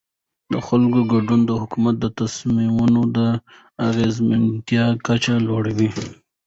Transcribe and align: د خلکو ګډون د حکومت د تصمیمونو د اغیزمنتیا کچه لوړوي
د 0.53 0.53
خلکو 0.67 0.99
ګډون 1.11 1.39
د 1.45 1.51
حکومت 1.61 1.95
د 1.99 2.05
تصمیمونو 2.19 3.01
د 3.17 3.19
اغیزمنتیا 3.89 4.85
کچه 5.05 5.35
لوړوي 5.47 5.89